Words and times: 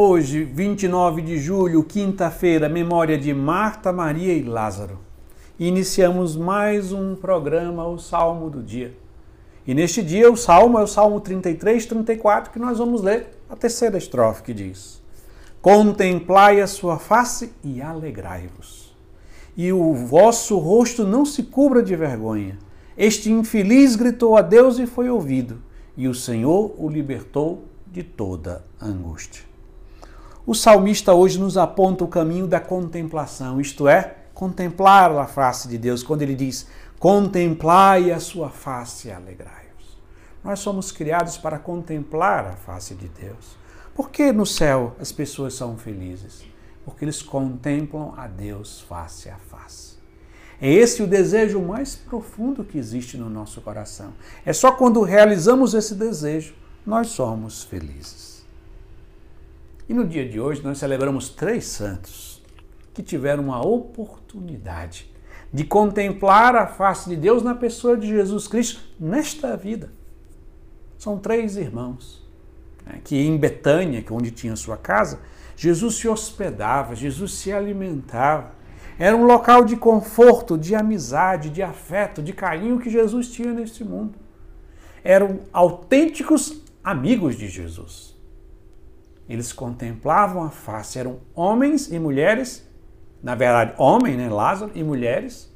Hoje, 0.00 0.44
29 0.44 1.20
de 1.22 1.38
julho, 1.38 1.82
quinta-feira, 1.82 2.68
memória 2.68 3.18
de 3.18 3.34
Marta, 3.34 3.92
Maria 3.92 4.32
e 4.32 4.44
Lázaro. 4.44 5.00
Iniciamos 5.58 6.36
mais 6.36 6.92
um 6.92 7.16
programa, 7.16 7.84
o 7.84 7.98
Salmo 7.98 8.48
do 8.48 8.62
Dia. 8.62 8.96
E 9.66 9.74
neste 9.74 10.00
dia, 10.00 10.30
o 10.30 10.36
salmo 10.36 10.78
é 10.78 10.84
o 10.84 10.86
Salmo 10.86 11.20
33, 11.20 11.84
34, 11.84 12.52
que 12.52 12.60
nós 12.60 12.78
vamos 12.78 13.02
ler 13.02 13.40
a 13.50 13.56
terceira 13.56 13.98
estrofe 13.98 14.44
que 14.44 14.54
diz: 14.54 15.02
Contemplai 15.60 16.60
a 16.60 16.68
sua 16.68 16.96
face 16.96 17.52
e 17.64 17.82
alegrai-vos. 17.82 18.96
E 19.56 19.72
o 19.72 19.92
vosso 19.94 20.58
rosto 20.58 21.02
não 21.02 21.24
se 21.24 21.42
cubra 21.42 21.82
de 21.82 21.96
vergonha. 21.96 22.56
Este 22.96 23.32
infeliz 23.32 23.96
gritou 23.96 24.36
a 24.36 24.42
Deus 24.42 24.78
e 24.78 24.86
foi 24.86 25.10
ouvido, 25.10 25.60
e 25.96 26.06
o 26.06 26.14
Senhor 26.14 26.72
o 26.78 26.88
libertou 26.88 27.64
de 27.84 28.04
toda 28.04 28.64
angústia. 28.80 29.47
O 30.48 30.54
salmista 30.54 31.12
hoje 31.12 31.38
nos 31.38 31.58
aponta 31.58 32.02
o 32.04 32.08
caminho 32.08 32.46
da 32.46 32.58
contemplação, 32.58 33.60
isto 33.60 33.86
é, 33.86 34.16
contemplar 34.32 35.14
a 35.14 35.26
face 35.26 35.68
de 35.68 35.76
Deus, 35.76 36.02
quando 36.02 36.22
ele 36.22 36.34
diz: 36.34 36.66
Contemplai 36.98 38.10
a 38.10 38.18
sua 38.18 38.48
face 38.48 39.08
e 39.08 39.12
alegrai-vos. 39.12 39.98
Nós 40.42 40.60
somos 40.60 40.90
criados 40.90 41.36
para 41.36 41.58
contemplar 41.58 42.46
a 42.46 42.56
face 42.56 42.94
de 42.94 43.08
Deus. 43.08 43.58
Por 43.94 44.08
que 44.08 44.32
no 44.32 44.46
céu 44.46 44.96
as 44.98 45.12
pessoas 45.12 45.52
são 45.52 45.76
felizes? 45.76 46.42
Porque 46.82 47.04
eles 47.04 47.20
contemplam 47.20 48.14
a 48.16 48.26
Deus 48.26 48.80
face 48.80 49.28
a 49.28 49.36
face. 49.36 49.98
É 50.58 50.72
esse 50.72 51.02
o 51.02 51.06
desejo 51.06 51.60
mais 51.60 51.94
profundo 51.94 52.64
que 52.64 52.78
existe 52.78 53.18
no 53.18 53.28
nosso 53.28 53.60
coração. 53.60 54.14
É 54.46 54.54
só 54.54 54.72
quando 54.72 55.02
realizamos 55.02 55.74
esse 55.74 55.94
desejo 55.94 56.54
nós 56.86 57.08
somos 57.08 57.64
felizes. 57.64 58.37
E 59.88 59.94
no 59.94 60.06
dia 60.06 60.28
de 60.28 60.38
hoje 60.38 60.62
nós 60.62 60.78
celebramos 60.78 61.30
três 61.30 61.64
santos 61.64 62.42
que 62.92 63.02
tiveram 63.02 63.44
uma 63.44 63.64
oportunidade 63.64 65.10
de 65.52 65.64
contemplar 65.64 66.54
a 66.54 66.66
face 66.66 67.08
de 67.08 67.16
Deus 67.16 67.42
na 67.42 67.54
pessoa 67.54 67.96
de 67.96 68.06
Jesus 68.06 68.46
Cristo 68.46 68.82
nesta 69.00 69.56
vida. 69.56 69.90
São 70.98 71.18
três 71.18 71.56
irmãos 71.56 72.26
né, 72.84 73.00
que 73.02 73.16
em 73.16 73.38
Betânia, 73.38 74.04
é 74.06 74.12
onde 74.12 74.30
tinha 74.30 74.54
sua 74.56 74.76
casa, 74.76 75.20
Jesus 75.56 75.94
se 75.96 76.06
hospedava, 76.06 76.94
Jesus 76.94 77.32
se 77.32 77.50
alimentava. 77.50 78.52
Era 78.98 79.16
um 79.16 79.24
local 79.24 79.64
de 79.64 79.76
conforto, 79.76 80.58
de 80.58 80.74
amizade, 80.74 81.50
de 81.50 81.62
afeto, 81.62 82.22
de 82.22 82.32
carinho 82.32 82.78
que 82.78 82.90
Jesus 82.90 83.30
tinha 83.30 83.52
neste 83.54 83.84
mundo. 83.84 84.18
Eram 85.02 85.40
autênticos 85.52 86.60
amigos 86.82 87.36
de 87.36 87.48
Jesus. 87.48 88.17
Eles 89.28 89.52
contemplavam 89.52 90.42
a 90.42 90.50
face, 90.50 90.98
eram 90.98 91.20
homens 91.34 91.92
e 91.92 91.98
mulheres, 91.98 92.66
na 93.22 93.34
verdade, 93.34 93.74
homem, 93.76 94.16
né, 94.16 94.28
Lázaro, 94.28 94.72
e 94.74 94.82
mulheres 94.82 95.52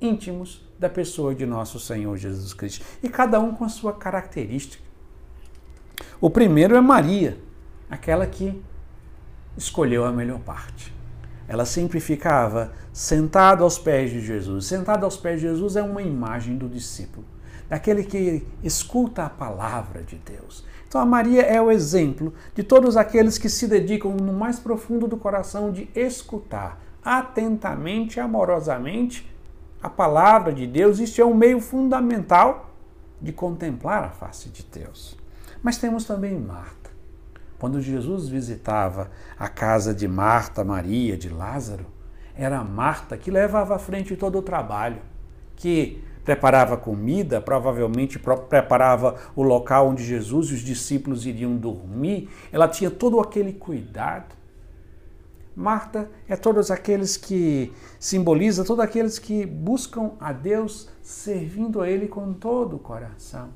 íntimos 0.00 0.66
da 0.78 0.88
pessoa 0.88 1.34
de 1.34 1.46
nosso 1.46 1.78
Senhor 1.78 2.16
Jesus 2.16 2.52
Cristo. 2.52 2.84
E 3.02 3.08
cada 3.08 3.40
um 3.40 3.54
com 3.54 3.64
a 3.64 3.68
sua 3.68 3.92
característica. 3.92 4.84
O 6.20 6.28
primeiro 6.28 6.76
é 6.76 6.80
Maria, 6.80 7.38
aquela 7.88 8.26
que 8.26 8.60
escolheu 9.56 10.04
a 10.04 10.12
melhor 10.12 10.40
parte. 10.40 10.94
Ela 11.48 11.64
sempre 11.64 12.00
ficava 12.00 12.72
sentada 12.92 13.62
aos 13.62 13.78
pés 13.78 14.10
de 14.10 14.20
Jesus. 14.20 14.66
Sentada 14.66 15.04
aos 15.04 15.16
pés 15.16 15.40
de 15.40 15.46
Jesus 15.46 15.76
é 15.76 15.82
uma 15.82 16.02
imagem 16.02 16.56
do 16.56 16.68
discípulo, 16.68 17.24
daquele 17.68 18.02
que 18.02 18.46
escuta 18.62 19.24
a 19.24 19.30
palavra 19.30 20.02
de 20.02 20.16
Deus, 20.16 20.64
então 20.88 21.00
a 21.00 21.06
Maria 21.06 21.42
é 21.42 21.60
o 21.60 21.70
exemplo 21.70 22.32
de 22.54 22.62
todos 22.62 22.96
aqueles 22.96 23.38
que 23.38 23.48
se 23.48 23.66
dedicam 23.66 24.12
no 24.12 24.32
mais 24.32 24.58
profundo 24.58 25.06
do 25.06 25.16
coração 25.16 25.72
de 25.72 25.88
escutar 25.94 26.80
atentamente, 27.04 28.18
amorosamente 28.18 29.28
a 29.82 29.90
palavra 29.90 30.52
de 30.52 30.66
Deus. 30.66 30.98
Isso 30.98 31.20
é 31.20 31.24
um 31.24 31.34
meio 31.34 31.60
fundamental 31.60 32.74
de 33.20 33.32
contemplar 33.32 34.04
a 34.04 34.10
face 34.10 34.48
de 34.48 34.64
Deus. 34.64 35.16
Mas 35.62 35.78
temos 35.78 36.04
também 36.04 36.38
Marta. 36.38 36.90
Quando 37.58 37.80
Jesus 37.80 38.28
visitava 38.28 39.10
a 39.38 39.48
casa 39.48 39.94
de 39.94 40.06
Marta, 40.06 40.62
Maria, 40.62 41.16
de 41.16 41.28
Lázaro, 41.28 41.86
era 42.34 42.62
Marta 42.62 43.16
que 43.16 43.30
levava 43.30 43.76
à 43.76 43.78
frente 43.78 44.14
todo 44.14 44.38
o 44.38 44.42
trabalho, 44.42 45.00
que 45.56 46.04
preparava 46.26 46.76
comida, 46.76 47.40
provavelmente 47.40 48.18
preparava 48.18 49.14
o 49.36 49.44
local 49.44 49.88
onde 49.88 50.04
Jesus 50.04 50.48
e 50.50 50.54
os 50.54 50.60
discípulos 50.60 51.24
iriam 51.24 51.56
dormir. 51.56 52.28
Ela 52.50 52.66
tinha 52.66 52.90
todo 52.90 53.20
aquele 53.20 53.52
cuidado. 53.52 54.34
Marta 55.54 56.10
é 56.28 56.34
todos 56.34 56.70
aqueles 56.70 57.16
que 57.16 57.72
simboliza 57.98 58.64
todos 58.64 58.84
aqueles 58.84 59.18
que 59.20 59.46
buscam 59.46 60.10
a 60.20 60.32
Deus 60.32 60.88
servindo 61.00 61.80
a 61.80 61.88
ele 61.88 62.08
com 62.08 62.32
todo 62.32 62.74
o 62.74 62.80
coração. 62.80 63.50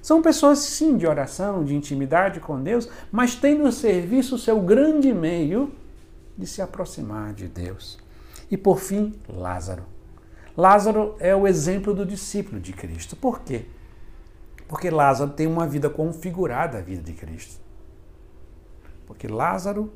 São 0.00 0.22
pessoas 0.22 0.60
sim 0.60 0.96
de 0.96 1.06
oração, 1.06 1.64
de 1.64 1.74
intimidade 1.74 2.38
com 2.38 2.62
Deus, 2.62 2.88
mas 3.10 3.34
têm 3.34 3.58
no 3.58 3.72
serviço 3.72 4.36
o 4.36 4.38
seu 4.38 4.60
grande 4.60 5.12
meio 5.12 5.72
de 6.38 6.46
se 6.46 6.62
aproximar 6.62 7.34
de 7.34 7.48
Deus. 7.48 7.98
E 8.48 8.56
por 8.56 8.78
fim, 8.78 9.12
Lázaro. 9.28 9.84
Lázaro 10.56 11.16
é 11.18 11.34
o 11.34 11.46
exemplo 11.46 11.94
do 11.94 12.04
discípulo 12.04 12.60
de 12.60 12.72
Cristo. 12.72 13.16
Por 13.16 13.40
quê? 13.40 13.64
Porque 14.68 14.90
Lázaro 14.90 15.30
tem 15.30 15.46
uma 15.46 15.66
vida 15.66 15.88
configurada 15.88 16.78
à 16.78 16.80
vida 16.80 17.02
de 17.02 17.12
Cristo. 17.12 17.60
Porque 19.06 19.26
Lázaro 19.26 19.92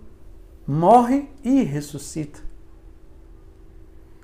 morre 0.67 1.29
e 1.45 1.63
ressuscita. 1.63 2.41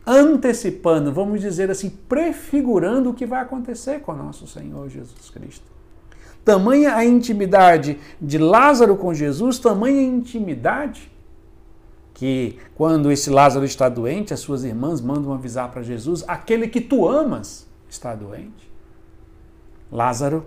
Antecipando, 0.06 1.12
vamos 1.12 1.40
dizer 1.40 1.70
assim, 1.70 1.88
prefigurando 1.88 3.10
o 3.10 3.14
que 3.14 3.24
vai 3.24 3.40
acontecer 3.40 4.00
com 4.00 4.12
nosso 4.14 4.46
Senhor 4.48 4.88
Jesus 4.88 5.30
Cristo. 5.30 5.70
Tamanha 6.44 6.96
a 6.96 7.04
intimidade 7.04 8.00
de 8.20 8.36
Lázaro 8.36 8.96
com 8.96 9.14
Jesus, 9.14 9.60
tamanha 9.60 10.02
intimidade 10.02 11.11
que 12.22 12.56
quando 12.76 13.10
esse 13.10 13.28
Lázaro 13.30 13.64
está 13.64 13.88
doente, 13.88 14.32
as 14.32 14.38
suas 14.38 14.62
irmãs 14.62 15.00
mandam 15.00 15.32
avisar 15.32 15.72
para 15.72 15.82
Jesus: 15.82 16.22
aquele 16.28 16.68
que 16.68 16.80
tu 16.80 17.08
amas 17.08 17.66
está 17.90 18.14
doente. 18.14 18.70
Lázaro 19.90 20.46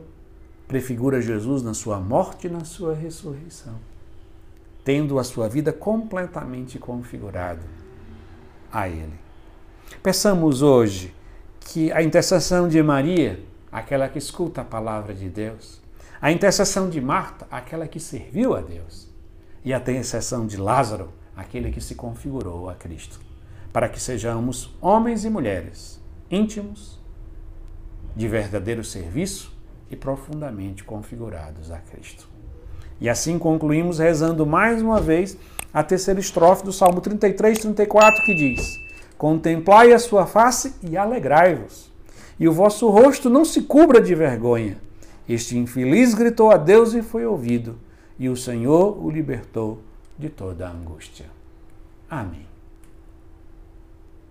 prefigura 0.69 1.21
Jesus 1.21 1.61
na 1.61 1.73
sua 1.73 1.99
morte 1.99 2.47
e 2.47 2.49
na 2.49 2.63
sua 2.63 2.93
ressurreição, 2.93 3.73
tendo 4.85 5.19
a 5.19 5.23
sua 5.25 5.49
vida 5.49 5.73
completamente 5.73 6.79
configurada 6.79 7.63
a 8.71 8.87
Ele. 8.87 9.19
Peçamos 10.01 10.61
hoje 10.61 11.13
que 11.59 11.91
a 11.91 12.01
intercessão 12.01 12.69
de 12.69 12.81
Maria, 12.81 13.43
aquela 13.69 14.07
que 14.07 14.17
escuta 14.17 14.61
a 14.61 14.63
palavra 14.63 15.13
de 15.13 15.27
Deus, 15.27 15.81
a 16.21 16.31
intercessão 16.31 16.89
de 16.89 17.01
Marta, 17.01 17.45
aquela 17.51 17.85
que 17.85 17.99
serviu 17.99 18.55
a 18.55 18.61
Deus, 18.61 19.09
e 19.61 19.73
a 19.73 19.77
intercessão 19.77 20.47
de 20.47 20.55
Lázaro, 20.55 21.09
aquele 21.35 21.71
que 21.71 21.81
se 21.81 21.95
configurou 21.95 22.69
a 22.69 22.75
Cristo, 22.75 23.19
para 23.73 23.89
que 23.89 24.01
sejamos 24.01 24.73
homens 24.81 25.25
e 25.25 25.29
mulheres 25.29 26.01
íntimos, 26.29 26.99
de 28.15 28.27
verdadeiro 28.27 28.83
serviço 28.83 29.51
e 29.91 29.95
profundamente 29.95 30.83
configurados 30.83 31.69
a 31.69 31.79
Cristo. 31.79 32.29
E 32.99 33.09
assim 33.09 33.37
concluímos 33.37 33.99
rezando 33.99 34.45
mais 34.45 34.81
uma 34.81 35.01
vez 35.01 35.37
a 35.73 35.83
terceira 35.83 36.19
estrofe 36.19 36.63
do 36.63 36.71
Salmo 36.71 37.01
33, 37.01 37.59
34, 37.59 38.23
que 38.23 38.33
diz: 38.33 38.79
Contemplai 39.17 39.91
a 39.91 39.99
sua 39.99 40.25
face 40.25 40.73
e 40.81 40.95
alegrai-vos, 40.95 41.91
e 42.39 42.47
o 42.47 42.53
vosso 42.53 42.89
rosto 42.89 43.29
não 43.29 43.43
se 43.43 43.63
cubra 43.63 43.99
de 43.99 44.15
vergonha. 44.15 44.77
Este 45.27 45.57
infeliz 45.57 46.13
gritou 46.13 46.51
a 46.51 46.57
Deus 46.57 46.93
e 46.93 47.01
foi 47.01 47.25
ouvido, 47.25 47.77
e 48.17 48.29
o 48.29 48.37
Senhor 48.37 48.97
o 49.03 49.09
libertou 49.09 49.81
de 50.17 50.29
toda 50.29 50.67
a 50.67 50.71
angústia. 50.71 51.29
Amém. 52.09 52.54